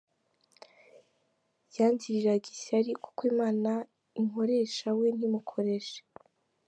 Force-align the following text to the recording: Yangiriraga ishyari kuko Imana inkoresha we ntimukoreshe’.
Yangiriraga 1.77 2.47
ishyari 2.55 2.91
kuko 3.03 3.21
Imana 3.31 3.71
inkoresha 4.21 4.87
we 4.99 5.07
ntimukoreshe’. 5.17 5.99